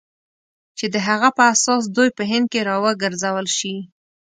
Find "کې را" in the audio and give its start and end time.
2.51-2.75